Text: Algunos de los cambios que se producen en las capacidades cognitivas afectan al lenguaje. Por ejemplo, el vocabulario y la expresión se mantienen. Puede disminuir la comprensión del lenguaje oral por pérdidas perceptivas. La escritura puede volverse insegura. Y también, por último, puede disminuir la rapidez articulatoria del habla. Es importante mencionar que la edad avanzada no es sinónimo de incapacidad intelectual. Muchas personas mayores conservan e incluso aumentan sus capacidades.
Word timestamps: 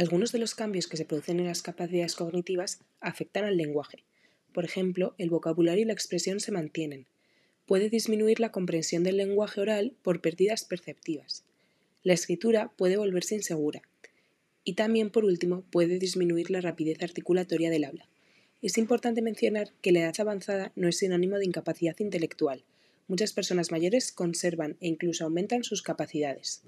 Algunos 0.00 0.32
de 0.32 0.38
los 0.38 0.54
cambios 0.54 0.86
que 0.86 0.96
se 0.96 1.04
producen 1.04 1.40
en 1.40 1.46
las 1.46 1.60
capacidades 1.60 2.14
cognitivas 2.14 2.80
afectan 3.02 3.44
al 3.44 3.58
lenguaje. 3.58 3.98
Por 4.54 4.64
ejemplo, 4.64 5.14
el 5.18 5.28
vocabulario 5.28 5.82
y 5.82 5.84
la 5.84 5.92
expresión 5.92 6.40
se 6.40 6.52
mantienen. 6.52 7.04
Puede 7.66 7.90
disminuir 7.90 8.40
la 8.40 8.50
comprensión 8.50 9.04
del 9.04 9.18
lenguaje 9.18 9.60
oral 9.60 9.92
por 10.00 10.22
pérdidas 10.22 10.64
perceptivas. 10.64 11.44
La 12.02 12.14
escritura 12.14 12.72
puede 12.78 12.96
volverse 12.96 13.34
insegura. 13.34 13.82
Y 14.64 14.72
también, 14.72 15.10
por 15.10 15.26
último, 15.26 15.64
puede 15.70 15.98
disminuir 15.98 16.50
la 16.50 16.62
rapidez 16.62 17.02
articulatoria 17.02 17.68
del 17.68 17.84
habla. 17.84 18.08
Es 18.62 18.78
importante 18.78 19.20
mencionar 19.20 19.70
que 19.82 19.92
la 19.92 20.00
edad 20.00 20.14
avanzada 20.18 20.72
no 20.76 20.88
es 20.88 20.96
sinónimo 20.96 21.36
de 21.36 21.44
incapacidad 21.44 21.98
intelectual. 21.98 22.64
Muchas 23.06 23.34
personas 23.34 23.70
mayores 23.70 24.12
conservan 24.12 24.78
e 24.80 24.88
incluso 24.88 25.24
aumentan 25.24 25.62
sus 25.62 25.82
capacidades. 25.82 26.62